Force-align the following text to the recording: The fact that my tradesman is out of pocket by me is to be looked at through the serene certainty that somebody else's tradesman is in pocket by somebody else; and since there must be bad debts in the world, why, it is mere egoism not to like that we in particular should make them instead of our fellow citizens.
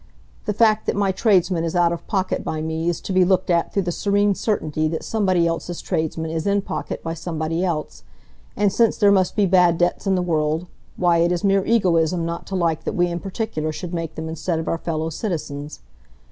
The 0.45 0.53
fact 0.53 0.87
that 0.87 0.95
my 0.95 1.11
tradesman 1.11 1.63
is 1.63 1.75
out 1.75 1.93
of 1.93 2.07
pocket 2.07 2.43
by 2.43 2.59
me 2.59 2.89
is 2.89 2.99
to 3.01 3.13
be 3.13 3.23
looked 3.23 3.51
at 3.51 3.71
through 3.71 3.83
the 3.83 3.91
serene 3.91 4.33
certainty 4.33 4.87
that 4.87 5.03
somebody 5.03 5.45
else's 5.45 5.79
tradesman 5.79 6.31
is 6.31 6.47
in 6.47 6.63
pocket 6.63 7.03
by 7.03 7.13
somebody 7.13 7.63
else; 7.63 8.01
and 8.55 8.73
since 8.73 8.97
there 8.97 9.11
must 9.11 9.35
be 9.35 9.45
bad 9.45 9.77
debts 9.77 10.07
in 10.07 10.15
the 10.15 10.23
world, 10.23 10.65
why, 10.97 11.17
it 11.19 11.31
is 11.31 11.43
mere 11.43 11.63
egoism 11.67 12.25
not 12.25 12.47
to 12.47 12.55
like 12.55 12.83
that 12.83 12.95
we 12.95 13.09
in 13.09 13.19
particular 13.19 13.71
should 13.71 13.93
make 13.93 14.15
them 14.15 14.27
instead 14.27 14.57
of 14.57 14.67
our 14.67 14.79
fellow 14.79 15.11
citizens. 15.11 15.81